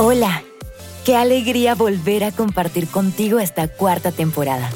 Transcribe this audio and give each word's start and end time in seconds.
Hola, 0.00 0.44
qué 1.04 1.16
alegría 1.16 1.74
volver 1.74 2.22
a 2.22 2.30
compartir 2.30 2.86
contigo 2.86 3.40
esta 3.40 3.66
cuarta 3.66 4.12
temporada, 4.12 4.70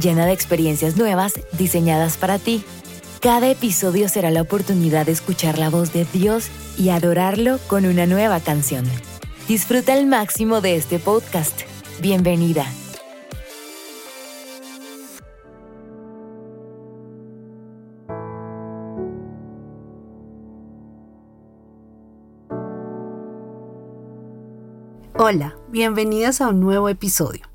llena 0.00 0.24
de 0.24 0.32
experiencias 0.32 0.96
nuevas 0.96 1.34
diseñadas 1.52 2.16
para 2.16 2.38
ti. 2.38 2.64
Cada 3.20 3.50
episodio 3.50 4.08
será 4.08 4.30
la 4.30 4.40
oportunidad 4.40 5.06
de 5.06 5.12
escuchar 5.12 5.58
la 5.58 5.68
voz 5.68 5.92
de 5.92 6.06
Dios 6.10 6.48
y 6.78 6.88
adorarlo 6.88 7.58
con 7.68 7.84
una 7.84 8.06
nueva 8.06 8.40
canción. 8.40 8.84
Disfruta 9.46 9.92
al 9.92 10.06
máximo 10.06 10.62
de 10.62 10.76
este 10.76 10.98
podcast. 10.98 11.60
Bienvenida. 12.00 12.66
Hola, 25.24 25.56
bienvenidas 25.68 26.40
a 26.40 26.48
un 26.48 26.58
nuevo 26.58 26.88
episodio. 26.88 27.46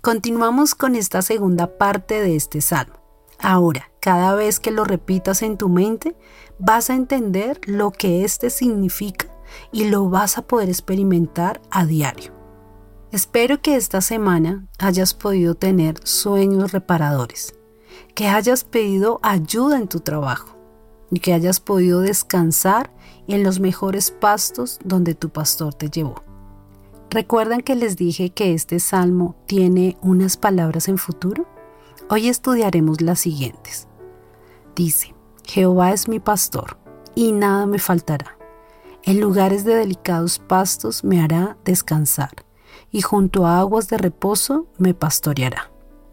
Continuamos 0.00 0.74
con 0.74 0.96
esta 0.96 1.22
segunda 1.22 1.78
parte 1.78 2.20
de 2.20 2.34
este 2.34 2.60
salmo. 2.60 2.94
Ahora, 3.38 3.92
cada 4.00 4.34
vez 4.34 4.58
que 4.58 4.72
lo 4.72 4.82
repitas 4.82 5.42
en 5.42 5.56
tu 5.56 5.68
mente, 5.68 6.16
vas 6.58 6.90
a 6.90 6.96
entender 6.96 7.60
lo 7.64 7.92
que 7.92 8.24
este 8.24 8.50
significa 8.50 9.28
y 9.70 9.84
lo 9.84 10.10
vas 10.10 10.36
a 10.36 10.42
poder 10.42 10.68
experimentar 10.68 11.62
a 11.70 11.86
diario. 11.86 12.32
Espero 13.12 13.62
que 13.62 13.76
esta 13.76 14.00
semana 14.00 14.66
hayas 14.80 15.14
podido 15.14 15.54
tener 15.54 16.00
sueños 16.02 16.72
reparadores, 16.72 17.54
que 18.16 18.26
hayas 18.26 18.64
pedido 18.64 19.20
ayuda 19.22 19.78
en 19.78 19.86
tu 19.86 20.00
trabajo 20.00 20.58
y 21.08 21.20
que 21.20 21.34
hayas 21.34 21.60
podido 21.60 22.00
descansar 22.00 22.92
en 23.28 23.44
los 23.44 23.60
mejores 23.60 24.10
pastos 24.10 24.80
donde 24.82 25.14
tu 25.14 25.28
pastor 25.28 25.72
te 25.72 25.88
llevó. 25.88 26.31
¿Recuerdan 27.12 27.60
que 27.60 27.74
les 27.74 27.98
dije 27.98 28.30
que 28.30 28.54
este 28.54 28.80
salmo 28.80 29.36
tiene 29.44 29.98
unas 30.00 30.38
palabras 30.38 30.88
en 30.88 30.96
futuro? 30.96 31.46
Hoy 32.08 32.26
estudiaremos 32.28 33.02
las 33.02 33.20
siguientes. 33.20 33.86
Dice, 34.74 35.14
Jehová 35.44 35.92
es 35.92 36.08
mi 36.08 36.20
pastor, 36.20 36.78
y 37.14 37.32
nada 37.32 37.66
me 37.66 37.78
faltará. 37.78 38.38
En 39.02 39.20
lugares 39.20 39.66
de 39.66 39.74
delicados 39.74 40.38
pastos 40.38 41.04
me 41.04 41.20
hará 41.20 41.58
descansar, 41.66 42.46
y 42.90 43.02
junto 43.02 43.46
a 43.46 43.58
aguas 43.58 43.88
de 43.88 43.98
reposo 43.98 44.66
me 44.78 44.94
pastoreará. 44.94 45.70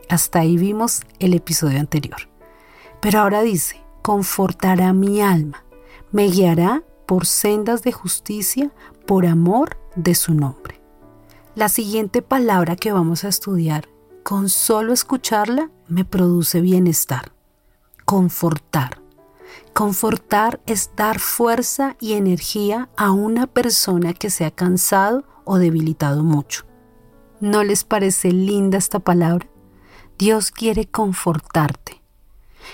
Hasta 0.09 0.39
ahí 0.39 0.57
vimos 0.57 1.03
el 1.19 1.33
episodio 1.33 1.79
anterior. 1.79 2.27
Pero 2.99 3.19
ahora 3.19 3.41
dice, 3.41 3.81
confortará 4.01 4.91
mi 4.91 5.21
alma, 5.21 5.63
me 6.11 6.27
guiará 6.27 6.83
por 7.05 7.25
sendas 7.25 7.83
de 7.83 7.93
justicia 7.93 8.73
por 9.05 9.25
amor 9.25 9.77
de 9.95 10.13
su 10.13 10.33
nombre. 10.33 10.78
La 11.59 11.67
siguiente 11.67 12.21
palabra 12.21 12.77
que 12.77 12.93
vamos 12.93 13.25
a 13.25 13.27
estudiar, 13.27 13.89
con 14.23 14.47
solo 14.47 14.93
escucharla, 14.93 15.69
me 15.89 16.05
produce 16.05 16.61
bienestar. 16.61 17.33
Confortar. 18.05 19.01
Confortar 19.73 20.61
es 20.67 20.91
dar 20.95 21.19
fuerza 21.19 21.97
y 21.99 22.13
energía 22.13 22.87
a 22.95 23.11
una 23.11 23.45
persona 23.45 24.13
que 24.13 24.29
se 24.29 24.45
ha 24.45 24.51
cansado 24.51 25.25
o 25.43 25.57
debilitado 25.57 26.23
mucho. 26.23 26.63
¿No 27.41 27.65
les 27.65 27.83
parece 27.83 28.31
linda 28.31 28.77
esta 28.77 28.99
palabra? 28.99 29.49
Dios 30.17 30.51
quiere 30.51 30.87
confortarte. 30.87 32.01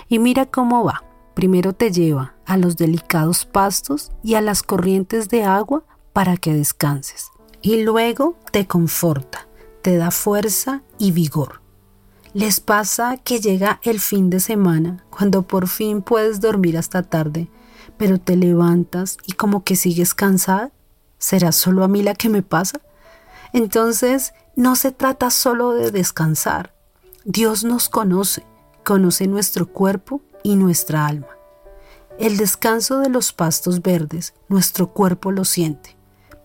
Y 0.10 0.20
mira 0.20 0.46
cómo 0.46 0.84
va. 0.84 1.04
Primero 1.34 1.74
te 1.74 1.92
lleva 1.92 2.36
a 2.46 2.56
los 2.56 2.78
delicados 2.78 3.48
pastos 3.48 4.12
y 4.22 4.36
a 4.36 4.42
las 4.42 4.62
corrientes 4.62 5.28
de 5.30 5.44
agua 5.44 5.84
para 6.14 6.38
que 6.38 6.54
descanses 6.54 7.32
y 7.66 7.82
luego 7.82 8.38
te 8.52 8.68
conforta, 8.68 9.48
te 9.82 9.98
da 9.98 10.12
fuerza 10.12 10.84
y 11.00 11.10
vigor. 11.10 11.62
Les 12.32 12.60
pasa 12.60 13.18
que 13.18 13.40
llega 13.40 13.80
el 13.82 14.00
fin 14.00 14.30
de 14.30 14.40
semana, 14.40 15.04
cuando 15.10 15.42
por 15.42 15.68
fin 15.68 16.04
puedes 16.04 16.40
dormir 16.40 16.78
hasta 16.78 17.02
tarde, 17.02 17.50
pero 17.98 18.20
te 18.20 18.36
levantas 18.36 19.18
y 19.26 19.32
como 19.32 19.64
que 19.64 19.76
sigues 19.76 20.14
cansada. 20.14 20.74
¿Será 21.18 21.52
solo 21.52 21.84
a 21.84 21.88
mí 21.88 22.04
la 22.04 22.14
que 22.14 22.30
me 22.30 22.44
pasa? 22.44 22.82
Entonces, 23.52 24.36
no 24.56 24.76
se 24.76 24.92
trata 24.92 25.32
solo 25.32 25.72
de 25.74 25.90
descansar. 25.90 26.76
Dios 27.24 27.64
nos 27.64 27.90
conoce, 27.90 28.46
conoce 28.84 29.26
nuestro 29.26 29.66
cuerpo 29.66 30.22
y 30.44 30.56
nuestra 30.56 31.08
alma. 31.08 31.30
El 32.20 32.38
descanso 32.38 33.00
de 33.00 33.10
los 33.10 33.34
pastos 33.34 33.82
verdes, 33.82 34.36
nuestro 34.50 34.94
cuerpo 34.94 35.32
lo 35.32 35.46
siente 35.46 35.95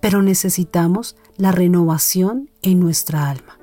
pero 0.00 0.22
necesitamos 0.22 1.16
la 1.36 1.52
renovación 1.52 2.50
en 2.62 2.80
nuestra 2.80 3.28
alma. 3.28 3.58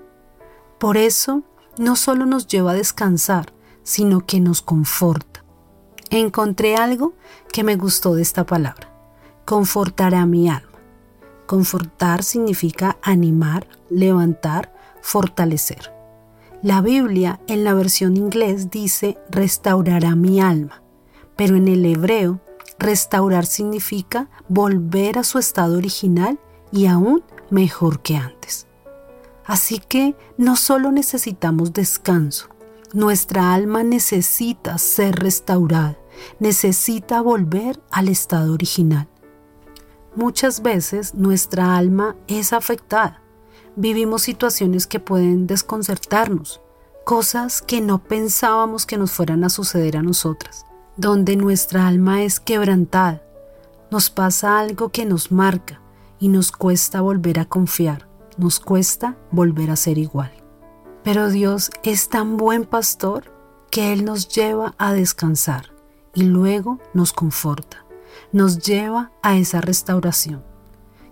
Por 0.80 0.98
eso, 0.98 1.44
no 1.78 1.96
solo 1.96 2.26
nos 2.26 2.48
lleva 2.48 2.72
a 2.72 2.76
descansar, 2.76 3.54
sino 3.84 4.26
que 4.26 4.40
nos 4.40 4.62
conforta. 4.62 5.44
Encontré 6.10 6.76
algo 6.76 7.14
que 7.52 7.64
me 7.64 7.76
gustó 7.76 8.16
de 8.16 8.22
esta 8.22 8.46
palabra. 8.46 8.90
Confortará 9.46 10.26
mi 10.26 10.50
alma. 10.50 10.68
Confortar 11.46 12.24
significa 12.24 12.98
animar, 13.02 13.68
levantar, 13.90 14.74
fortalecer. 15.02 15.94
La 16.62 16.82
Biblia 16.82 17.40
en 17.48 17.64
la 17.64 17.74
versión 17.74 18.18
inglés 18.18 18.70
dice 18.72 19.18
restaurará 19.30 20.16
mi 20.16 20.42
alma, 20.42 20.82
pero 21.36 21.56
en 21.56 21.68
el 21.68 21.86
hebreo 21.86 22.42
Restaurar 22.80 23.46
significa 23.46 24.30
volver 24.48 25.18
a 25.18 25.24
su 25.24 25.40
estado 25.40 25.78
original 25.78 26.40
y 26.72 26.86
aún 26.86 27.24
mejor 27.50 28.02
que 28.02 28.18
antes. 28.18 28.68
Así 29.46 29.80
que 29.80 30.16
no 30.38 30.56
solo 30.56 30.92
necesitamos 30.92 31.74
descanso, 31.74 32.50
nuestra 32.94 33.54
alma 33.54 33.84
necesita 33.84 34.78
ser 34.78 35.16
restaurada, 35.16 35.98
necesita 36.40 37.22
volver 37.22 37.82
al 37.92 38.10
estado 38.10 38.54
original. 38.54 39.08
Muchas 40.16 40.62
veces 40.62 41.14
nuestra 41.16 41.78
alma 41.78 42.16
es 42.28 42.54
afectada. 42.54 43.22
Vivimos 43.76 44.24
situaciones 44.24 44.88
que 44.88 45.00
pueden 45.00 45.48
desconcertarnos, 45.48 46.62
cosas 47.06 47.62
que 47.62 47.82
no 47.82 48.04
pensábamos 48.04 48.86
que 48.86 48.98
nos 48.98 49.12
fueran 49.12 49.44
a 49.44 49.50
suceder 49.50 49.98
a 49.98 50.02
nosotras 50.02 50.68
donde 50.98 51.36
nuestra 51.36 51.88
alma 51.88 52.24
es 52.24 52.40
quebrantada, 52.40 53.22
nos 53.92 54.10
pasa 54.10 54.60
algo 54.60 54.90
que 54.90 55.06
nos 55.06 55.32
marca 55.32 55.80
y 56.20 56.28
nos 56.28 56.52
cuesta 56.52 57.02
volver 57.02 57.40
a 57.40 57.46
confiar, 57.46 58.08
nos 58.38 58.60
cuesta 58.60 59.16
volver 59.32 59.70
a 59.70 59.76
ser 59.76 59.98
igual. 59.98 60.32
Pero 61.04 61.30
Dios 61.30 61.70
es 61.84 62.10
tan 62.10 62.36
buen 62.36 62.66
pastor 62.66 63.32
que 63.72 63.94
Él 63.94 64.04
nos 64.04 64.28
lleva 64.28 64.74
a 64.78 64.94
descansar 64.94 65.72
y 66.14 66.24
luego 66.24 66.80
nos 66.94 67.14
conforta, 67.14 67.86
nos 68.32 68.60
lleva 68.60 69.12
a 69.22 69.38
esa 69.38 69.62
restauración. 69.62 70.44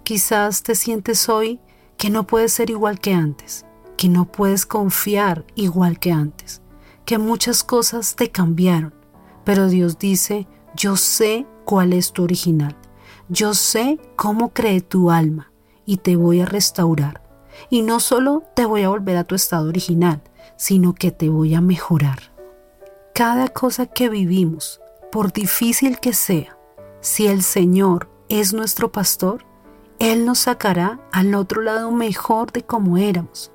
Quizás 0.04 0.64
te 0.64 0.76
sientes 0.76 1.30
hoy 1.30 1.60
que 1.98 2.10
no 2.10 2.28
puedes 2.28 2.54
ser 2.54 2.72
igual 2.72 3.00
que 3.00 3.14
antes, 3.14 3.66
que 3.98 4.10
no 4.10 4.26
puedes 4.26 4.66
confiar 4.66 5.46
igual 5.56 6.00
que 6.00 6.12
antes, 6.12 6.62
que 7.06 7.18
muchas 7.18 7.64
cosas 7.64 8.16
te 8.16 8.32
cambiaron, 8.32 8.94
pero 9.46 9.70
Dios 9.70 9.98
dice, 9.98 10.48
yo 10.76 10.98
sé 10.98 11.46
cuál 11.64 11.94
es 11.94 12.12
tu 12.12 12.24
original, 12.24 12.76
yo 13.30 13.54
sé 13.54 14.00
cómo 14.16 14.50
cree 14.50 14.82
tu 14.82 15.12
alma 15.12 15.52
y 15.86 15.98
te 15.98 16.16
voy 16.16 16.42
a 16.42 16.46
restaurar. 16.46 17.24
Y 17.70 17.84
no 17.84 18.00
solo 18.00 18.44
te 18.56 18.66
voy 18.66 18.84
a 18.84 18.90
volver 18.90 19.16
a 19.18 19.24
tu 19.24 19.36
estado 19.36 19.70
original, 19.70 20.22
sino 20.58 20.94
que 20.94 21.12
te 21.12 21.30
voy 21.30 21.56
a 21.56 21.62
mejorar. 21.62 22.34
Cada 23.14 23.48
cosa 23.48 23.86
que 23.86 24.10
vivimos, 24.10 24.82
por 25.12 25.32
difícil 25.32 26.00
que 26.00 26.14
sea, 26.14 26.58
si 27.00 27.28
el 27.28 27.44
Señor 27.44 28.10
es 28.28 28.54
nuestro 28.54 28.92
pastor, 28.92 29.46
Él 30.00 30.26
nos 30.26 30.40
sacará 30.40 31.00
al 31.12 31.34
otro 31.36 31.62
lado 31.62 31.92
mejor 31.92 32.52
de 32.52 32.64
como 32.64 32.98
éramos. 32.98 33.52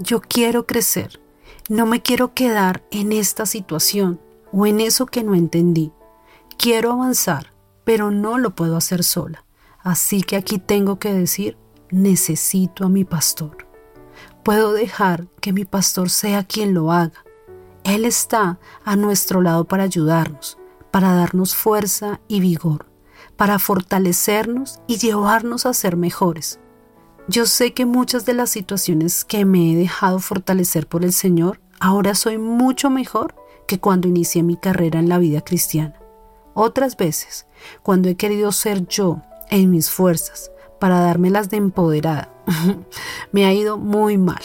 Yo 0.00 0.20
quiero 0.20 0.66
crecer, 0.66 1.20
no 1.68 1.86
me 1.86 2.02
quiero 2.02 2.34
quedar 2.34 2.82
en 2.90 3.12
esta 3.12 3.46
situación, 3.46 4.20
o 4.56 4.66
en 4.66 4.80
eso 4.80 5.06
que 5.06 5.24
no 5.24 5.34
entendí. 5.34 5.92
Quiero 6.56 6.92
avanzar, 6.92 7.52
pero 7.82 8.12
no 8.12 8.38
lo 8.38 8.54
puedo 8.54 8.76
hacer 8.76 9.02
sola. 9.02 9.44
Así 9.80 10.22
que 10.22 10.36
aquí 10.36 10.58
tengo 10.58 10.98
que 11.00 11.12
decir, 11.12 11.58
necesito 11.90 12.84
a 12.84 12.88
mi 12.88 13.04
pastor. 13.04 13.66
Puedo 14.44 14.72
dejar 14.72 15.26
que 15.40 15.52
mi 15.52 15.64
pastor 15.64 16.08
sea 16.08 16.44
quien 16.44 16.72
lo 16.72 16.92
haga. 16.92 17.24
Él 17.82 18.04
está 18.04 18.60
a 18.84 18.94
nuestro 18.96 19.42
lado 19.42 19.64
para 19.64 19.82
ayudarnos, 19.82 20.56
para 20.92 21.14
darnos 21.14 21.56
fuerza 21.56 22.20
y 22.28 22.38
vigor, 22.38 22.86
para 23.36 23.58
fortalecernos 23.58 24.80
y 24.86 24.98
llevarnos 24.98 25.66
a 25.66 25.74
ser 25.74 25.96
mejores. 25.96 26.60
Yo 27.26 27.46
sé 27.46 27.72
que 27.72 27.86
muchas 27.86 28.24
de 28.24 28.34
las 28.34 28.50
situaciones 28.50 29.24
que 29.24 29.44
me 29.44 29.72
he 29.72 29.76
dejado 29.76 30.20
fortalecer 30.20 30.86
por 30.86 31.04
el 31.04 31.12
Señor, 31.12 31.60
ahora 31.80 32.14
soy 32.14 32.38
mucho 32.38 32.90
mejor 32.90 33.34
que 33.66 33.80
cuando 33.80 34.08
inicié 34.08 34.42
mi 34.42 34.56
carrera 34.56 34.98
en 34.98 35.08
la 35.08 35.18
vida 35.18 35.40
cristiana. 35.40 35.94
Otras 36.54 36.96
veces, 36.96 37.46
cuando 37.82 38.08
he 38.08 38.16
querido 38.16 38.52
ser 38.52 38.86
yo 38.86 39.22
en 39.50 39.70
mis 39.70 39.90
fuerzas 39.90 40.50
para 40.78 41.00
dármelas 41.00 41.50
de 41.50 41.56
empoderada, 41.56 42.32
me 43.32 43.46
ha 43.46 43.52
ido 43.52 43.76
muy 43.76 44.18
mal 44.18 44.42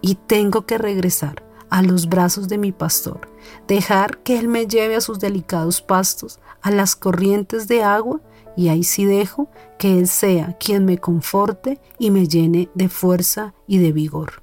y 0.00 0.16
tengo 0.16 0.66
que 0.66 0.78
regresar 0.78 1.42
a 1.70 1.82
los 1.82 2.08
brazos 2.08 2.48
de 2.48 2.58
mi 2.58 2.72
pastor, 2.72 3.28
dejar 3.66 4.18
que 4.18 4.38
Él 4.38 4.48
me 4.48 4.66
lleve 4.66 4.96
a 4.96 5.00
sus 5.00 5.18
delicados 5.18 5.82
pastos, 5.82 6.38
a 6.62 6.70
las 6.70 6.94
corrientes 6.94 7.68
de 7.68 7.82
agua, 7.82 8.20
y 8.56 8.68
ahí 8.68 8.84
sí 8.84 9.04
dejo 9.04 9.48
que 9.78 9.98
Él 9.98 10.08
sea 10.08 10.56
quien 10.58 10.84
me 10.84 10.98
conforte 10.98 11.80
y 11.98 12.10
me 12.10 12.26
llene 12.26 12.70
de 12.74 12.88
fuerza 12.88 13.54
y 13.66 13.78
de 13.78 13.92
vigor. 13.92 14.42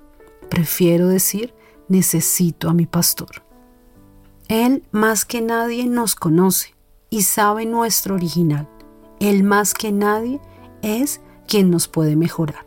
Prefiero 0.50 1.08
decir, 1.08 1.54
necesito 1.88 2.70
a 2.70 2.74
mi 2.74 2.86
pastor. 2.86 3.44
Él 4.48 4.84
más 4.92 5.26
que 5.26 5.42
nadie 5.42 5.86
nos 5.88 6.16
conoce 6.16 6.76
y 7.10 7.24
sabe 7.24 7.66
nuestro 7.66 8.16
original. 8.16 8.68
Él 9.20 9.44
más 9.44 9.74
que 9.74 9.92
nadie 9.92 10.42
es 10.82 11.22
quien 11.48 11.70
nos 11.70 11.88
puede 11.88 12.16
mejorar. 12.16 12.66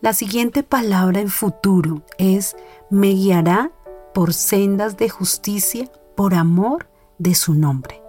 La 0.00 0.12
siguiente 0.12 0.62
palabra 0.62 1.20
en 1.20 1.28
futuro 1.28 2.02
es 2.18 2.56
me 2.90 3.12
guiará 3.12 3.72
por 4.12 4.34
sendas 4.34 4.96
de 4.96 5.08
justicia 5.08 5.90
por 6.14 6.34
amor 6.34 6.88
de 7.18 7.34
su 7.34 7.54
nombre. 7.54 8.02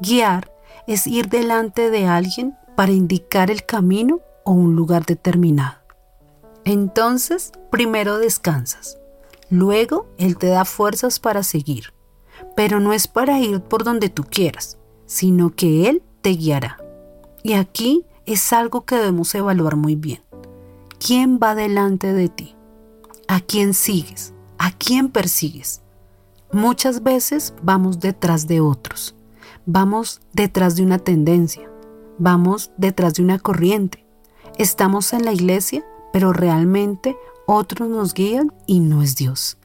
Guiar 0.00 0.52
es 0.86 1.06
ir 1.06 1.28
delante 1.28 1.90
de 1.90 2.06
alguien 2.06 2.56
para 2.76 2.92
indicar 2.92 3.50
el 3.50 3.64
camino 3.64 4.20
o 4.44 4.52
un 4.52 4.76
lugar 4.76 5.04
determinado. 5.04 5.78
Entonces, 6.64 7.52
primero 7.70 8.18
descansas, 8.18 8.97
luego 9.50 10.06
Él 10.18 10.36
te 10.36 10.48
da 10.48 10.64
fuerzas 10.64 11.20
para 11.20 11.42
seguir, 11.42 11.92
pero 12.56 12.80
no 12.80 12.92
es 12.92 13.08
para 13.08 13.38
ir 13.40 13.60
por 13.60 13.84
donde 13.84 14.08
tú 14.08 14.24
quieras, 14.24 14.78
sino 15.06 15.50
que 15.54 15.88
Él 15.88 16.02
te 16.20 16.30
guiará. 16.30 16.78
Y 17.42 17.54
aquí 17.54 18.04
es 18.26 18.52
algo 18.52 18.84
que 18.84 18.96
debemos 18.96 19.34
evaluar 19.34 19.76
muy 19.76 19.96
bien. 19.96 20.22
¿Quién 20.98 21.38
va 21.42 21.54
delante 21.54 22.12
de 22.12 22.28
ti? 22.28 22.54
¿A 23.28 23.40
quién 23.40 23.74
sigues? 23.74 24.34
¿A 24.58 24.72
quién 24.72 25.10
persigues? 25.10 25.82
Muchas 26.52 27.02
veces 27.02 27.54
vamos 27.62 28.00
detrás 28.00 28.46
de 28.46 28.60
otros, 28.60 29.14
vamos 29.66 30.22
detrás 30.32 30.76
de 30.76 30.82
una 30.82 30.98
tendencia, 30.98 31.70
vamos 32.18 32.70
detrás 32.78 33.14
de 33.14 33.22
una 33.22 33.38
corriente. 33.38 34.06
Estamos 34.56 35.12
en 35.12 35.24
la 35.24 35.32
iglesia, 35.32 35.84
pero 36.12 36.32
realmente 36.32 37.16
otros 37.48 37.88
nos 37.88 38.12
guían 38.12 38.52
y 38.66 38.80
no 38.80 39.02
es 39.02 39.16
Dios. 39.16 39.56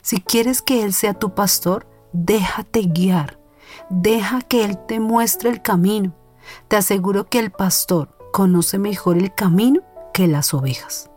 Si 0.00 0.20
quieres 0.20 0.62
que 0.62 0.82
Él 0.82 0.94
sea 0.94 1.12
tu 1.12 1.34
pastor, 1.34 1.86
déjate 2.14 2.80
guiar, 2.82 3.38
deja 3.90 4.40
que 4.40 4.64
Él 4.64 4.78
te 4.88 4.98
muestre 4.98 5.50
el 5.50 5.60
camino. 5.60 6.16
Te 6.68 6.76
aseguro 6.76 7.28
que 7.28 7.38
el 7.38 7.52
pastor 7.52 8.16
conoce 8.32 8.78
mejor 8.78 9.18
el 9.18 9.34
camino 9.34 9.82
que 10.14 10.26
las 10.26 10.54
ovejas. 10.54 11.10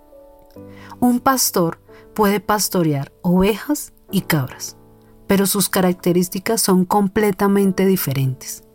Un 0.99 1.21
pastor 1.21 1.79
puede 2.13 2.41
pastorear 2.41 3.13
ovejas 3.21 3.93
y 4.11 4.21
cabras, 4.21 4.75
pero 5.27 5.47
sus 5.47 5.69
características 5.69 6.61
son 6.61 6.83
completamente 6.83 7.85
diferentes. 7.85 8.65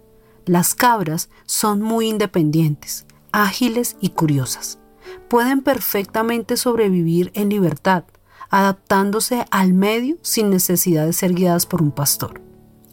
Las 0.47 0.75
cabras 0.75 1.29
son 1.45 1.83
muy 1.83 2.09
independientes, 2.09 3.07
ágiles 3.31 3.97
y 4.01 4.11
curiosas. 4.11 4.80
Pueden 5.29 5.63
perfectamente 5.63 6.57
sobrevivir 6.57 7.31
en 7.35 7.49
libertad, 7.49 8.05
adaptándose 8.51 9.45
al 9.51 9.73
medio 9.73 10.17
sin 10.23 10.51
necesidad 10.51 11.07
de 11.07 11.13
ser 11.13 11.35
guiadas 11.35 11.67
por 11.67 11.83
un 11.83 11.93
pastor. 11.93 12.41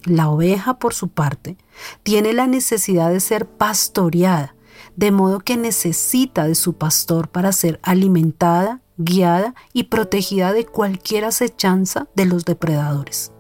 La 0.04 0.30
oveja, 0.30 0.80
por 0.80 0.94
su 0.94 1.10
parte, 1.10 1.58
tiene 2.04 2.34
la 2.34 2.48
necesidad 2.48 3.10
de 3.10 3.20
ser 3.20 3.48
pastoreada, 3.48 4.56
de 4.96 5.12
modo 5.12 5.40
que 5.40 5.58
necesita 5.58 6.48
de 6.48 6.56
su 6.56 6.74
pastor 6.74 7.28
para 7.30 7.52
ser 7.52 7.80
alimentada, 7.84 8.82
guiada 8.98 9.54
y 9.74 9.86
protegida 9.86 10.54
de 10.54 10.66
cualquier 10.66 11.26
acechanza 11.26 12.08
de 12.16 12.26
los 12.26 12.46
depredadores. 12.46 13.32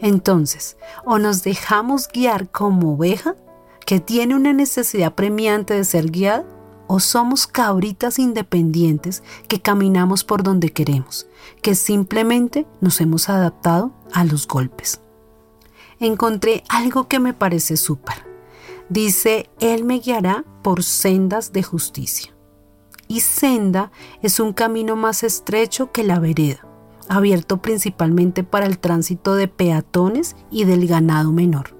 Entonces, 0.00 0.76
o 1.04 1.18
nos 1.18 1.42
dejamos 1.42 2.08
guiar 2.08 2.50
como 2.50 2.94
oveja, 2.94 3.36
que 3.86 4.00
tiene 4.00 4.34
una 4.34 4.52
necesidad 4.52 5.14
premiante 5.14 5.74
de 5.74 5.84
ser 5.84 6.10
guiada, 6.10 6.44
o 6.86 7.00
somos 7.00 7.46
cabritas 7.46 8.18
independientes 8.18 9.22
que 9.48 9.60
caminamos 9.60 10.24
por 10.24 10.42
donde 10.42 10.72
queremos, 10.72 11.26
que 11.62 11.74
simplemente 11.74 12.66
nos 12.80 13.00
hemos 13.00 13.28
adaptado 13.28 13.92
a 14.12 14.24
los 14.24 14.46
golpes. 14.46 15.00
Encontré 15.98 16.62
algo 16.68 17.08
que 17.08 17.18
me 17.18 17.32
parece 17.32 17.76
súper. 17.76 18.26
Dice, 18.88 19.50
Él 19.60 19.84
me 19.84 19.98
guiará 19.98 20.44
por 20.62 20.82
sendas 20.82 21.52
de 21.52 21.62
justicia. 21.62 22.34
Y 23.08 23.20
senda 23.20 23.90
es 24.22 24.40
un 24.40 24.52
camino 24.52 24.96
más 24.96 25.22
estrecho 25.22 25.92
que 25.92 26.04
la 26.04 26.18
vereda, 26.18 26.66
abierto 27.08 27.62
principalmente 27.62 28.42
para 28.44 28.66
el 28.66 28.78
tránsito 28.78 29.34
de 29.34 29.48
peatones 29.48 30.36
y 30.50 30.64
del 30.64 30.86
ganado 30.86 31.32
menor. 31.32 31.76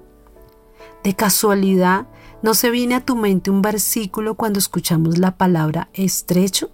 De 1.03 1.15
casualidad, 1.15 2.07
¿no 2.47 2.53
se 2.53 2.71
viene 2.71 2.95
a 2.95 3.03
tu 3.03 3.17
mente 3.17 3.51
un 3.51 3.61
versículo 3.61 4.35
cuando 4.35 4.57
escuchamos 4.57 5.17
la 5.17 5.35
palabra 5.35 5.89
estrecho? 5.91 6.69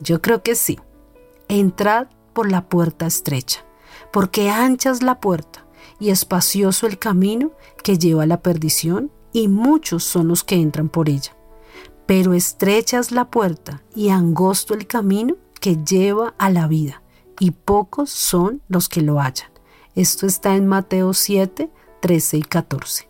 Yo 0.00 0.22
creo 0.22 0.44
que 0.44 0.54
sí. 0.54 0.78
Entrad 1.48 2.06
por 2.32 2.48
la 2.48 2.68
puerta 2.68 3.06
estrecha, 3.06 3.64
porque 4.12 4.50
ancha 4.50 4.92
es 4.92 5.02
la 5.02 5.18
puerta 5.18 5.66
y 5.98 6.10
espacioso 6.10 6.86
el 6.86 7.00
camino 7.00 7.50
que 7.82 7.98
lleva 7.98 8.22
a 8.22 8.26
la 8.26 8.40
perdición 8.40 9.10
y 9.32 9.48
muchos 9.48 10.04
son 10.04 10.28
los 10.28 10.44
que 10.44 10.54
entran 10.54 10.88
por 10.88 11.08
ella. 11.08 11.36
Pero 12.06 12.32
estrecha 12.32 13.00
es 13.00 13.10
la 13.10 13.32
puerta 13.32 13.82
y 13.96 14.10
angosto 14.10 14.74
el 14.74 14.86
camino 14.86 15.34
que 15.60 15.76
lleva 15.84 16.36
a 16.38 16.50
la 16.50 16.68
vida, 16.68 17.02
y 17.40 17.50
pocos 17.50 18.10
son 18.10 18.62
los 18.68 18.88
que 18.88 19.02
lo 19.02 19.18
hallan. 19.18 19.50
Esto 19.96 20.28
está 20.28 20.54
en 20.54 20.68
Mateo 20.68 21.14
7, 21.14 21.68
13 22.00 22.36
y 22.36 22.42
14. 22.42 23.09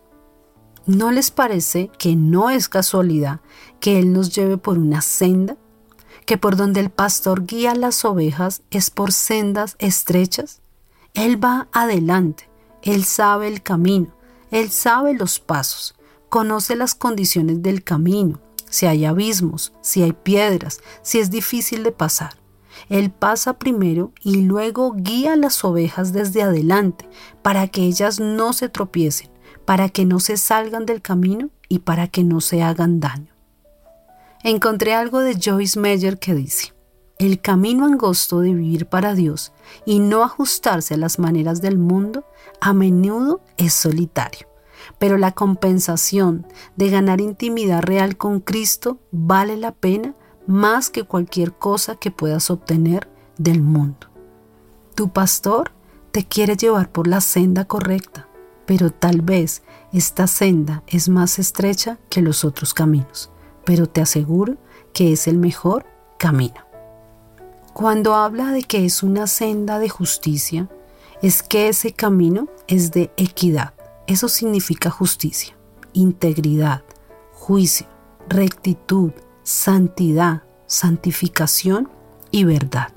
¿No 0.87 1.11
les 1.11 1.29
parece 1.29 1.91
que 1.99 2.15
no 2.15 2.49
es 2.49 2.67
casualidad 2.67 3.39
que 3.79 3.99
Él 3.99 4.13
nos 4.13 4.33
lleve 4.35 4.57
por 4.57 4.79
una 4.79 5.01
senda? 5.01 5.55
¿Que 6.25 6.37
por 6.37 6.55
donde 6.55 6.79
el 6.79 6.89
pastor 6.89 7.45
guía 7.45 7.75
las 7.75 8.03
ovejas 8.03 8.63
es 8.71 8.89
por 8.89 9.11
sendas 9.11 9.75
estrechas? 9.77 10.61
Él 11.13 11.43
va 11.43 11.67
adelante, 11.71 12.49
Él 12.81 13.03
sabe 13.03 13.47
el 13.47 13.61
camino, 13.61 14.15
Él 14.49 14.71
sabe 14.71 15.13
los 15.13 15.39
pasos, 15.39 15.95
conoce 16.29 16.75
las 16.75 16.95
condiciones 16.95 17.61
del 17.61 17.83
camino, 17.83 18.39
si 18.69 18.85
hay 18.85 19.05
abismos, 19.05 19.73
si 19.81 20.01
hay 20.01 20.13
piedras, 20.13 20.79
si 21.03 21.19
es 21.19 21.29
difícil 21.29 21.83
de 21.83 21.91
pasar. 21.91 22.35
Él 22.89 23.11
pasa 23.11 23.59
primero 23.59 24.11
y 24.21 24.37
luego 24.41 24.93
guía 24.95 25.35
las 25.35 25.63
ovejas 25.63 26.13
desde 26.13 26.41
adelante 26.41 27.07
para 27.41 27.67
que 27.67 27.83
ellas 27.83 28.19
no 28.19 28.53
se 28.53 28.69
tropiecen, 28.69 29.30
para 29.65 29.89
que 29.89 30.05
no 30.05 30.19
se 30.19 30.37
salgan 30.37 30.85
del 30.85 31.01
camino 31.01 31.49
y 31.69 31.79
para 31.79 32.07
que 32.07 32.23
no 32.23 32.41
se 32.41 32.61
hagan 32.61 32.99
daño. 32.99 33.33
Encontré 34.43 34.93
algo 34.93 35.19
de 35.19 35.39
Joyce 35.39 35.79
Meyer 35.79 36.17
que 36.17 36.33
dice, 36.33 36.73
el 37.19 37.41
camino 37.41 37.85
angosto 37.85 38.39
de 38.39 38.53
vivir 38.53 38.87
para 38.87 39.13
Dios 39.13 39.51
y 39.85 39.99
no 39.99 40.23
ajustarse 40.23 40.95
a 40.95 40.97
las 40.97 41.19
maneras 41.19 41.61
del 41.61 41.77
mundo 41.77 42.25
a 42.59 42.73
menudo 42.73 43.41
es 43.57 43.73
solitario 43.73 44.51
pero 44.99 45.17
la 45.17 45.31
compensación 45.31 46.45
de 46.75 46.89
ganar 46.89 47.21
intimidad 47.21 47.81
real 47.81 48.17
con 48.17 48.39
Cristo 48.39 48.99
vale 49.11 49.57
la 49.57 49.71
pena 49.71 50.15
más 50.47 50.89
que 50.89 51.03
cualquier 51.03 51.53
cosa 51.53 51.95
que 51.95 52.11
puedas 52.11 52.49
obtener 52.49 53.09
del 53.37 53.61
mundo. 53.61 54.07
Tu 54.95 55.09
pastor 55.09 55.71
te 56.11 56.25
quiere 56.25 56.57
llevar 56.57 56.91
por 56.91 57.07
la 57.07 57.21
senda 57.21 57.65
correcta, 57.65 58.27
pero 58.65 58.91
tal 58.91 59.21
vez 59.21 59.63
esta 59.91 60.27
senda 60.27 60.83
es 60.87 61.09
más 61.09 61.39
estrecha 61.39 61.97
que 62.09 62.21
los 62.21 62.45
otros 62.45 62.73
caminos, 62.73 63.31
pero 63.65 63.87
te 63.87 64.01
aseguro 64.01 64.57
que 64.93 65.13
es 65.13 65.27
el 65.27 65.37
mejor 65.37 65.85
camino. 66.17 66.65
Cuando 67.73 68.15
habla 68.15 68.51
de 68.51 68.63
que 68.63 68.85
es 68.85 69.03
una 69.03 69.27
senda 69.27 69.79
de 69.79 69.89
justicia, 69.89 70.69
es 71.21 71.43
que 71.43 71.69
ese 71.69 71.93
camino 71.93 72.47
es 72.67 72.91
de 72.91 73.11
equidad 73.15 73.73
eso 74.11 74.27
significa 74.27 74.89
justicia, 74.89 75.55
integridad, 75.93 76.83
juicio, 77.31 77.87
rectitud, 78.27 79.11
santidad, 79.43 80.43
santificación 80.67 81.89
y 82.29 82.43
verdad. 82.43 82.89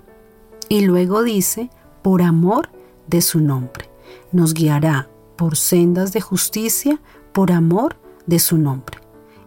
Y 0.68 0.80
luego 0.80 1.23
dice, 1.23 1.71
por 2.02 2.21
amor 2.23 2.68
de 3.06 3.21
su 3.21 3.38
nombre. 3.38 3.88
Nos 4.33 4.54
guiará 4.54 5.09
por 5.37 5.57
sendas 5.57 6.12
de 6.12 6.21
justicia, 6.21 7.00
por 7.33 7.53
amor 7.53 7.97
de 8.26 8.38
su 8.38 8.59
nombre. 8.59 8.99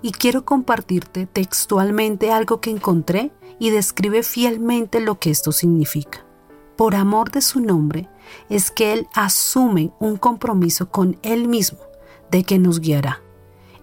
Y 0.01 0.11
quiero 0.11 0.45
compartirte 0.45 1.25
textualmente 1.25 2.31
algo 2.31 2.61
que 2.61 2.69
encontré 2.69 3.31
y 3.59 3.71
describe 3.71 4.23
fielmente 4.23 4.99
lo 4.99 5.19
que 5.19 5.31
esto 5.31 5.51
significa. 5.51 6.25
Por 6.75 6.95
amor 6.95 7.31
de 7.31 7.41
su 7.41 7.59
nombre, 7.59 8.07
es 8.49 8.69
que 8.71 8.93
Él 8.93 9.07
asume 9.13 9.91
un 9.99 10.17
compromiso 10.17 10.89
con 10.89 11.17
Él 11.23 11.47
mismo 11.47 11.79
de 12.29 12.43
que 12.43 12.59
nos 12.59 12.79
guiará. 12.79 13.21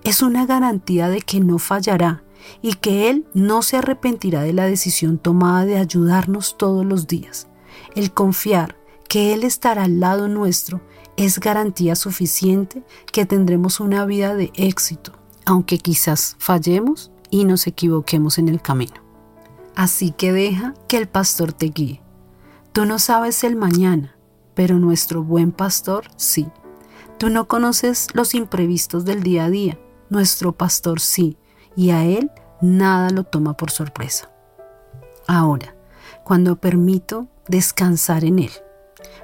Es 0.04 0.22
una 0.22 0.46
garantía 0.46 1.08
de 1.08 1.20
que 1.20 1.40
no 1.40 1.58
fallará 1.58 2.22
y 2.62 2.74
que 2.74 3.08
Él 3.10 3.26
no 3.34 3.62
se 3.62 3.78
arrepentirá 3.78 4.42
de 4.42 4.52
la 4.52 4.66
decisión 4.66 5.18
tomada 5.18 5.64
de 5.64 5.78
ayudarnos 5.78 6.56
todos 6.56 6.84
los 6.84 7.06
días. 7.06 7.48
El 7.96 8.12
confiar 8.12 8.76
que 9.08 9.32
Él 9.32 9.44
estará 9.44 9.84
al 9.84 10.00
lado 10.00 10.28
nuestro 10.28 10.80
es 11.16 11.38
garantía 11.38 11.94
suficiente 11.94 12.82
que 13.12 13.26
tendremos 13.26 13.80
una 13.80 14.04
vida 14.04 14.34
de 14.34 14.52
éxito, 14.54 15.12
aunque 15.44 15.78
quizás 15.78 16.36
fallemos 16.38 17.10
y 17.30 17.44
nos 17.44 17.66
equivoquemos 17.66 18.38
en 18.38 18.48
el 18.48 18.60
camino. 18.60 18.94
Así 19.74 20.12
que 20.12 20.32
deja 20.32 20.74
que 20.88 20.96
el 20.96 21.08
pastor 21.08 21.52
te 21.52 21.66
guíe. 21.66 22.00
Tú 22.72 22.84
no 22.84 22.98
sabes 22.98 23.44
el 23.44 23.56
mañana, 23.56 24.16
pero 24.54 24.78
nuestro 24.78 25.22
buen 25.22 25.52
pastor 25.52 26.04
sí. 26.16 26.48
Tú 27.18 27.28
no 27.28 27.46
conoces 27.46 28.08
los 28.14 28.34
imprevistos 28.34 29.04
del 29.04 29.22
día 29.22 29.44
a 29.44 29.50
día, 29.50 29.78
nuestro 30.10 30.52
pastor 30.52 31.00
sí, 31.00 31.36
y 31.76 31.90
a 31.90 32.04
él 32.04 32.30
nada 32.60 33.10
lo 33.10 33.24
toma 33.24 33.56
por 33.56 33.70
sorpresa. 33.70 34.30
Ahora, 35.26 35.74
cuando 36.24 36.56
permito 36.56 37.28
descansar 37.48 38.24
en 38.24 38.40
él, 38.40 38.52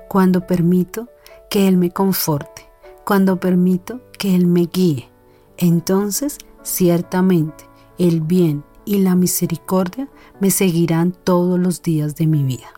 cuando 0.08 0.46
permito 0.46 1.08
que 1.50 1.68
Él 1.68 1.76
me 1.76 1.90
conforte, 1.90 2.70
cuando 3.04 3.38
permito 3.40 4.00
que 4.18 4.34
Él 4.34 4.46
me 4.46 4.70
guíe, 4.72 5.10
entonces 5.58 6.38
ciertamente 6.62 7.64
el 7.98 8.22
bien 8.22 8.64
y 8.86 8.98
la 8.98 9.14
misericordia 9.14 10.08
me 10.40 10.50
seguirán 10.50 11.12
todos 11.12 11.58
los 11.58 11.82
días 11.82 12.14
de 12.16 12.26
mi 12.26 12.44
vida. 12.44 12.72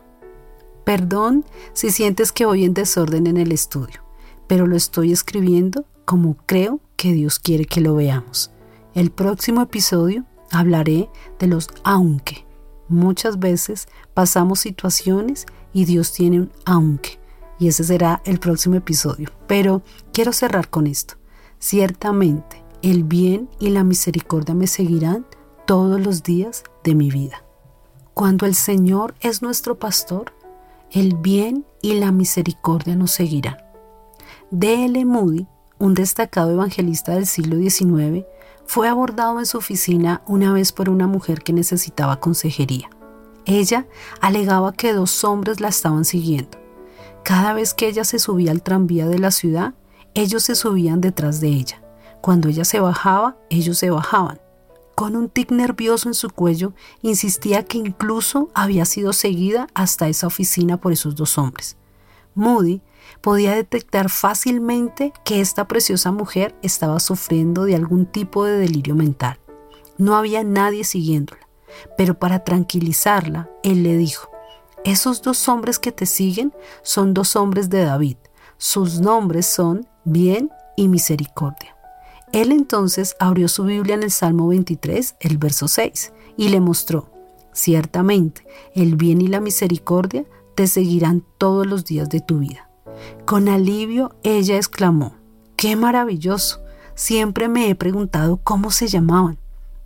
Perdón 0.83 1.45
si 1.71 1.91
sientes 1.91 2.33
que 2.33 2.45
voy 2.45 2.65
en 2.65 2.73
desorden 2.73 3.27
en 3.27 3.37
el 3.37 3.51
estudio, 3.51 4.01
pero 4.47 4.67
lo 4.67 4.75
estoy 4.75 5.13
escribiendo 5.13 5.85
como 6.03 6.35
creo 6.45 6.81
que 6.97 7.13
Dios 7.13 7.39
quiere 7.39 7.65
que 7.65 7.79
lo 7.79 7.95
veamos. 7.95 8.51
El 8.95 9.11
próximo 9.11 9.61
episodio 9.61 10.25
hablaré 10.51 11.09
de 11.39 11.47
los 11.47 11.69
aunque. 11.83 12.45
Muchas 12.89 13.39
veces 13.39 13.87
pasamos 14.13 14.59
situaciones 14.59 15.45
y 15.73 15.85
Dios 15.85 16.11
tiene 16.11 16.41
un 16.41 16.51
aunque 16.65 17.22
y 17.63 17.69
ese 17.69 17.85
será 17.85 18.21
el 18.25 18.39
próximo 18.39 18.75
episodio. 18.75 19.29
Pero 19.47 19.83
quiero 20.11 20.33
cerrar 20.33 20.69
con 20.69 20.85
esto. 20.85 21.15
Ciertamente, 21.59 22.61
el 22.81 23.05
bien 23.05 23.49
y 23.57 23.69
la 23.69 23.85
misericordia 23.85 24.53
me 24.53 24.67
seguirán 24.67 25.25
todos 25.65 26.01
los 26.01 26.23
días 26.23 26.63
de 26.83 26.93
mi 26.93 27.09
vida. 27.09 27.45
Cuando 28.13 28.45
el 28.45 28.53
Señor 28.53 29.15
es 29.21 29.41
nuestro 29.41 29.79
pastor, 29.79 30.33
el 30.91 31.15
bien 31.15 31.65
y 31.81 31.93
la 31.93 32.11
misericordia 32.11 32.97
nos 32.97 33.11
seguirán. 33.11 33.57
D.L. 34.51 35.05
Moody, 35.05 35.47
un 35.79 35.93
destacado 35.93 36.51
evangelista 36.51 37.13
del 37.13 37.27
siglo 37.27 37.55
XIX, 37.55 38.25
fue 38.65 38.89
abordado 38.89 39.39
en 39.39 39.45
su 39.45 39.57
oficina 39.57 40.21
una 40.27 40.51
vez 40.51 40.73
por 40.73 40.89
una 40.89 41.07
mujer 41.07 41.43
que 41.43 41.53
necesitaba 41.53 42.19
consejería. 42.19 42.89
Ella 43.45 43.87
alegaba 44.19 44.73
que 44.73 44.91
dos 44.91 45.23
hombres 45.23 45.61
la 45.61 45.69
estaban 45.69 46.03
siguiendo. 46.03 46.62
Cada 47.23 47.53
vez 47.53 47.73
que 47.73 47.87
ella 47.87 48.03
se 48.03 48.19
subía 48.19 48.51
al 48.51 48.61
tranvía 48.61 49.07
de 49.07 49.17
la 49.17 49.31
ciudad, 49.31 49.73
ellos 50.13 50.43
se 50.43 50.55
subían 50.55 50.99
detrás 50.99 51.39
de 51.39 51.47
ella. 51.47 51.81
Cuando 52.21 52.49
ella 52.49 52.65
se 52.65 52.79
bajaba, 52.79 53.37
ellos 53.49 53.77
se 53.77 53.89
bajaban. 53.89 54.41
Con 54.95 55.15
un 55.15 55.29
tic 55.29 55.51
nervioso 55.51 56.09
en 56.09 56.13
su 56.13 56.29
cuello, 56.29 56.73
insistía 57.01 57.65
que 57.65 57.77
incluso 57.77 58.49
había 58.53 58.85
sido 58.85 59.13
seguida 59.13 59.67
hasta 59.73 60.07
esa 60.07 60.27
oficina 60.27 60.77
por 60.77 60.91
esos 60.91 61.15
dos 61.15 61.37
hombres. 61.37 61.77
Moody 62.35 62.81
podía 63.21 63.55
detectar 63.55 64.09
fácilmente 64.09 65.13
que 65.23 65.41
esta 65.41 65.67
preciosa 65.67 66.11
mujer 66.11 66.55
estaba 66.61 66.99
sufriendo 66.99 67.63
de 67.63 67.75
algún 67.75 68.05
tipo 68.05 68.45
de 68.45 68.57
delirio 68.57 68.95
mental. 68.95 69.39
No 69.97 70.15
había 70.15 70.43
nadie 70.43 70.83
siguiéndola, 70.83 71.47
pero 71.97 72.19
para 72.19 72.43
tranquilizarla, 72.43 73.49
él 73.63 73.83
le 73.83 73.97
dijo, 73.97 74.29
esos 74.85 75.21
dos 75.21 75.47
hombres 75.47 75.79
que 75.79 75.91
te 75.91 76.05
siguen 76.05 76.53
son 76.81 77.13
dos 77.13 77.35
hombres 77.35 77.69
de 77.69 77.83
David. 77.83 78.17
Sus 78.57 78.99
nombres 78.99 79.45
son 79.45 79.87
bien 80.03 80.49
y 80.75 80.87
misericordia. 80.87 81.75
Él 82.31 82.51
entonces 82.51 83.15
abrió 83.19 83.47
su 83.47 83.63
Biblia 83.63 83.95
en 83.95 84.03
el 84.03 84.11
Salmo 84.11 84.47
23, 84.47 85.15
el 85.19 85.37
verso 85.37 85.67
6, 85.67 86.13
y 86.35 86.49
le 86.49 86.59
mostró, 86.59 87.11
ciertamente, 87.53 88.45
el 88.73 88.95
bien 88.95 89.21
y 89.21 89.27
la 89.27 89.39
misericordia 89.39 90.25
te 90.55 90.67
seguirán 90.67 91.23
todos 91.37 91.67
los 91.67 91.85
días 91.85 92.09
de 92.09 92.21
tu 92.21 92.39
vida. 92.39 92.69
Con 93.25 93.49
alivio 93.49 94.15
ella 94.23 94.57
exclamó, 94.57 95.15
¡qué 95.55 95.75
maravilloso! 95.75 96.61
Siempre 96.95 97.47
me 97.47 97.69
he 97.69 97.75
preguntado 97.75 98.37
cómo 98.37 98.71
se 98.71 98.87
llamaban. 98.87 99.37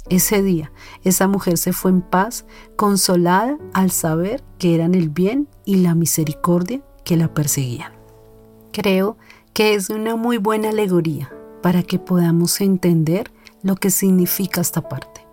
Ese 0.09 0.41
día, 0.41 0.71
esa 1.03 1.27
mujer 1.27 1.57
se 1.57 1.73
fue 1.73 1.91
en 1.91 2.01
paz, 2.01 2.45
consolada 2.77 3.57
al 3.73 3.91
saber 3.91 4.41
que 4.57 4.73
eran 4.73 4.95
el 4.95 5.09
bien 5.09 5.49
y 5.65 5.77
la 5.77 5.95
misericordia 5.95 6.81
que 7.03 7.17
la 7.17 7.33
perseguían. 7.33 7.91
Creo 8.71 9.17
que 9.53 9.73
es 9.73 9.89
una 9.89 10.15
muy 10.15 10.37
buena 10.37 10.69
alegoría 10.69 11.29
para 11.61 11.83
que 11.83 11.99
podamos 11.99 12.61
entender 12.61 13.31
lo 13.63 13.75
que 13.75 13.91
significa 13.91 14.61
esta 14.61 14.87
parte. 14.87 15.27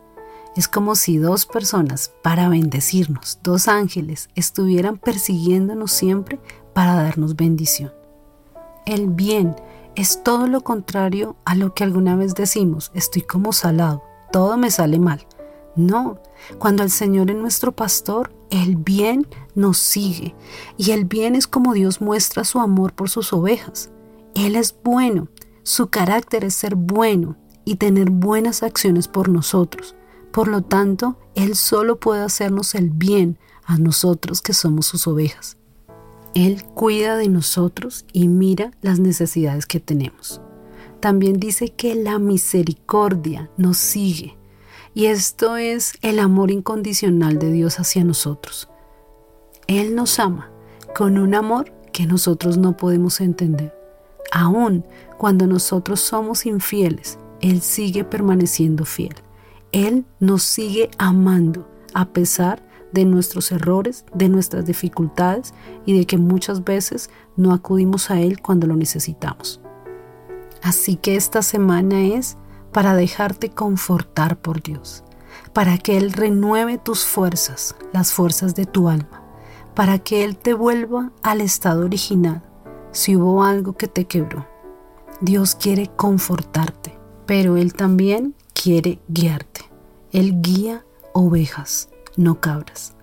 Es 0.57 0.67
como 0.67 0.97
si 0.97 1.19
dos 1.19 1.47
personas, 1.47 2.13
para 2.23 2.49
bendecirnos, 2.49 3.39
dos 3.45 3.69
ángeles, 3.69 4.29
estuvieran 4.35 4.99
persiguiéndonos 4.99 5.93
siempre 5.93 6.41
para 6.73 6.95
darnos 6.95 7.37
bendición. 7.37 7.93
El 8.87 9.09
bien 9.09 9.55
es 9.95 10.25
todo 10.25 10.49
lo 10.49 10.63
contrario 10.63 11.37
a 11.45 11.55
lo 11.55 11.75
que 11.75 11.85
alguna 11.85 12.17
vez 12.17 12.35
decimos, 12.35 12.91
estoy 12.95 13.23
como 13.23 13.53
salado 13.53 14.03
todo 14.35 14.57
me 14.57 14.73
sale 14.73 14.99
mal. 14.99 15.25
No, 15.77 16.21
cuando 16.59 16.83
el 16.83 16.91
Señor 16.91 17.31
es 17.31 17.37
nuestro 17.37 17.71
pastor, 17.71 18.35
el 18.51 18.75
bien 18.75 19.29
nos 19.55 19.79
sigue 19.79 20.35
y 20.77 20.91
el 20.91 21.05
bien 21.05 21.37
es 21.37 21.47
como 21.47 21.73
Dios 21.73 22.01
muestra 22.01 22.43
su 22.43 22.59
amor 22.59 22.95
por 22.95 23.09
sus 23.09 23.33
ovejas. 23.33 23.93
Él 24.35 24.57
es 24.57 24.75
bueno, 24.83 25.29
su 25.63 25.87
carácter 25.87 26.43
es 26.43 26.57
ser 26.57 26.75
bueno 26.75 27.37
y 27.65 27.77
tener 27.77 28.11
buenas 28.11 28.65
acciones 28.65 29.07
por 29.07 29.29
nosotros. 29.29 29.95
Por 30.33 30.49
lo 30.49 30.63
tanto, 30.63 31.17
Él 31.37 31.55
solo 31.55 32.01
puede 32.01 32.25
hacernos 32.25 32.75
el 32.75 32.91
bien 32.91 33.39
a 33.65 33.79
nosotros 33.79 34.43
que 34.43 34.53
somos 34.53 34.87
sus 34.87 35.07
ovejas. 35.07 35.59
Él 36.35 36.65
cuida 36.75 37.17
de 37.17 37.29
nosotros 37.29 38.05
y 38.13 38.27
mira 38.27 38.73
las 38.83 38.99
necesidades 38.99 39.67
que 39.67 39.79
tenemos 39.79 40.41
también 41.05 41.39
dice 41.39 41.69
que 41.69 41.95
la 41.95 42.19
misericordia 42.19 43.51
nos 43.59 43.77
sigue. 43.77 44.39
Y 44.95 45.05
esto 45.05 45.59
es 45.59 45.93
el 46.01 46.19
amor 46.19 46.51
incondicional 46.51 47.39
de 47.39 47.53
Dios 47.53 47.79
hacia 47.79 48.03
nosotros. 48.05 48.71
Él 49.67 49.95
nos 49.95 50.19
ama 50.19 50.51
con 50.97 51.19
un 51.19 51.35
amor 51.35 51.75
que 51.93 52.07
nosotros 52.07 52.57
no 52.57 52.79
podemos 52.79 53.21
entender. 53.21 53.77
Aún 54.33 54.83
cuando 55.19 55.47
nosotros 55.47 56.01
somos 56.01 56.47
infieles, 56.47 57.19
Él 57.43 57.61
sigue 57.61 58.05
permaneciendo 58.05 58.87
fiel. 58.87 59.15
Él 59.73 60.07
nos 60.21 60.43
sigue 60.43 60.91
amando 60.97 61.69
a 61.93 62.15
pesar 62.15 62.67
de 62.93 63.05
nuestros 63.05 63.53
errores, 63.53 64.07
de 64.15 64.31
nuestras 64.31 64.65
dificultades 64.65 65.53
y 65.85 65.99
de 65.99 66.07
que 66.07 66.17
muchas 66.17 66.65
veces 66.65 67.11
no 67.37 67.53
acudimos 67.53 68.11
a 68.11 68.23
Él 68.23 68.41
cuando 68.41 68.67
lo 68.67 68.75
necesitamos. 68.75 69.61
Así 70.65 70.97
que 70.97 71.15
esta 71.15 71.43
semana 71.43 72.01
es 72.01 72.39
para 72.73 72.97
dejarte 72.97 73.51
confortar 73.51 74.39
por 74.39 74.63
Dios, 74.63 75.05
para 75.53 75.77
que 75.77 75.99
Él 75.99 76.15
renueve 76.15 76.79
tus 76.79 77.05
fuerzas, 77.05 77.77
las 77.93 78.15
fuerzas 78.15 78.55
de 78.55 78.65
tu 78.65 78.89
alma, 78.89 79.23
para 79.75 79.99
que 79.99 80.25
Él 80.25 80.39
te 80.39 80.55
vuelva 80.55 81.13
al 81.23 81.43
estado 81.43 81.85
original 81.85 82.43
si 82.93 83.15
hubo 83.15 83.45
algo 83.45 83.75
que 83.75 83.89
te 83.89 84.07
quebró. 84.07 84.47
Dios 85.21 85.55
quiere 85.55 85.91
confortarte, 85.95 86.99
pero 87.27 87.59
Él 87.59 87.75
también 87.75 88.35
quiere 88.55 89.01
guiarte. 89.07 89.71
Él 90.13 90.41
guía 90.41 90.87
ovejas, 91.13 91.91
no 92.17 92.41
cabras. 92.41 92.95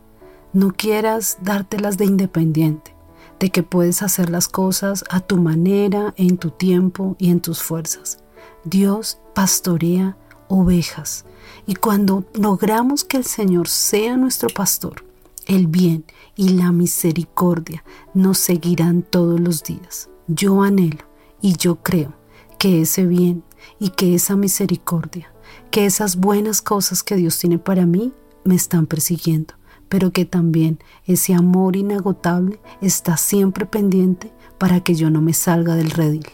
No 0.52 0.72
quieras 0.72 1.38
dártelas 1.44 2.00
de 2.00 2.06
independiente 2.06 2.96
de 3.42 3.50
que 3.50 3.64
puedes 3.64 4.04
hacer 4.04 4.30
las 4.30 4.48
cosas 4.48 5.04
a 5.10 5.20
tu 5.20 5.38
manera, 5.38 6.14
en 6.16 6.38
tu 6.38 6.52
tiempo 6.52 7.16
y 7.18 7.32
en 7.32 7.42
tus 7.42 7.62
fuerzas. 7.62 8.20
Dios 8.64 9.18
pastorea 9.34 10.16
ovejas 10.48 11.26
y 11.66 11.74
cuando 11.74 12.24
logramos 12.36 13.04
que 13.04 13.18
el 13.18 13.26
Señor 13.26 13.68
sea 13.68 14.16
nuestro 14.16 14.50
pastor, 14.50 15.04
el 15.48 15.66
bien 15.66 16.06
y 16.36 16.50
la 16.50 16.72
misericordia 16.72 17.84
nos 18.14 18.38
seguirán 18.38 19.02
todos 19.02 19.40
los 19.40 19.64
días. 19.64 20.08
Yo 20.28 20.62
anhelo 20.62 21.06
y 21.42 21.58
yo 21.58 21.78
creo 21.78 22.14
que 22.60 22.82
ese 22.82 23.08
bien 23.08 23.44
y 23.80 23.90
que 23.90 24.14
esa 24.14 24.36
misericordia, 24.36 25.34
que 25.72 25.88
esas 25.88 26.18
buenas 26.18 26.62
cosas 26.62 27.02
que 27.02 27.16
Dios 27.16 27.40
tiene 27.40 27.58
para 27.58 27.88
mí 27.88 28.14
me 28.44 28.54
están 28.54 28.86
persiguiendo 28.86 29.56
pero 29.92 30.14
que 30.14 30.24
también 30.24 30.80
ese 31.04 31.34
amor 31.34 31.76
inagotable 31.76 32.62
está 32.80 33.18
siempre 33.18 33.66
pendiente 33.66 34.32
para 34.58 34.80
que 34.80 34.96
yo 34.96 35.10
no 35.10 35.20
me 35.20 35.34
salga 35.34 35.76
del 35.76 35.92
redil. 35.92 36.26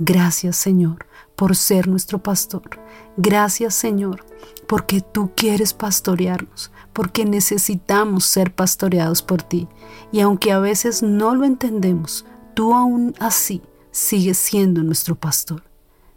Gracias 0.00 0.56
Señor 0.56 1.06
por 1.36 1.54
ser 1.54 1.86
nuestro 1.86 2.20
pastor. 2.20 2.68
Gracias 3.16 3.74
Señor 3.74 4.24
porque 4.66 5.00
tú 5.00 5.30
quieres 5.36 5.74
pastorearnos, 5.74 6.72
porque 6.92 7.24
necesitamos 7.24 8.24
ser 8.24 8.52
pastoreados 8.52 9.22
por 9.22 9.42
ti. 9.42 9.68
Y 10.10 10.18
aunque 10.18 10.50
a 10.50 10.58
veces 10.58 11.00
no 11.00 11.36
lo 11.36 11.44
entendemos, 11.44 12.26
tú 12.54 12.74
aún 12.74 13.14
así 13.20 13.62
sigues 13.92 14.38
siendo 14.38 14.82
nuestro 14.82 15.14
pastor. 15.14 15.62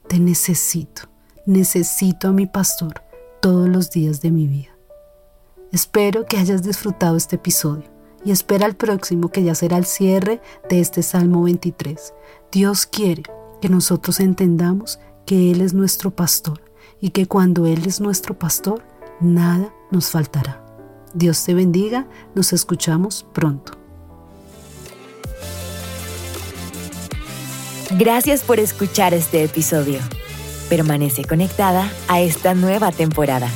Te 0.08 0.18
necesito, 0.18 1.04
necesito 1.46 2.30
a 2.30 2.32
mi 2.32 2.48
pastor 2.48 3.04
todos 3.40 3.70
los 3.70 3.92
días 3.92 4.22
de 4.22 4.32
mi 4.32 4.48
vida. 4.48 4.71
Espero 5.72 6.26
que 6.26 6.38
hayas 6.38 6.64
disfrutado 6.64 7.16
este 7.16 7.38
episodio 7.38 7.86
y 8.26 8.32
espera 8.32 8.66
el 8.66 8.76
próximo 8.76 9.30
que 9.30 9.44
ya 9.44 9.56
será 9.56 9.78
el 9.78 9.86
cierre 9.86 10.42
de 10.70 10.82
este 10.82 11.02
Salmo 11.02 11.44
23. 11.44 12.14
Dios 12.52 12.86
quiere 12.86 13.24
que 13.62 13.70
nosotros 13.70 14.20
entendamos 14.20 15.00
que 15.26 15.52
Él 15.52 15.62
es 15.62 15.74
nuestro 15.74 16.12
pastor 16.12 16.62
y 17.00 17.12
que 17.12 17.26
cuando 17.26 17.66
Él 17.68 17.86
es 17.86 18.02
nuestro 18.02 18.38
pastor, 18.38 18.84
nada 19.22 19.74
nos 19.92 20.10
faltará. 20.10 20.62
Dios 21.14 21.42
te 21.46 21.54
bendiga, 21.54 22.06
nos 22.36 22.52
escuchamos 22.52 23.26
pronto. 23.32 23.72
Gracias 27.98 28.42
por 28.42 28.60
escuchar 28.60 29.14
este 29.14 29.44
episodio. 29.46 30.00
Permanece 30.70 31.24
conectada 31.24 31.90
a 32.10 32.20
esta 32.20 32.56
nueva 32.56 32.92
temporada. 32.92 33.50